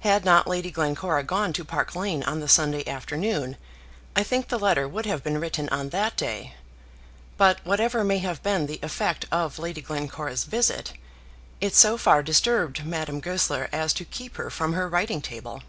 Had 0.00 0.24
not 0.24 0.48
Lady 0.48 0.72
Glencora 0.72 1.22
gone 1.22 1.52
to 1.52 1.64
Park 1.64 1.94
Lane 1.94 2.24
on 2.24 2.40
the 2.40 2.48
Sunday 2.48 2.84
afternoon, 2.88 3.56
I 4.16 4.24
think 4.24 4.48
the 4.48 4.58
letter 4.58 4.88
would 4.88 5.06
have 5.06 5.22
been 5.22 5.38
written 5.38 5.68
on 5.68 5.90
that 5.90 6.16
day; 6.16 6.54
but, 7.36 7.64
whatever 7.64 8.02
may 8.02 8.18
have 8.18 8.42
been 8.42 8.66
the 8.66 8.80
effect 8.82 9.26
of 9.30 9.60
Lady 9.60 9.80
Glencora's 9.80 10.42
visit, 10.42 10.94
it 11.60 11.76
so 11.76 11.96
far 11.96 12.20
disturbed 12.20 12.84
Madame 12.84 13.20
Goesler 13.20 13.68
as 13.70 13.92
to 13.92 14.04
keep 14.04 14.38
her 14.38 14.50
from 14.50 14.72
her 14.72 14.88
writing 14.88 15.22
table. 15.22 15.62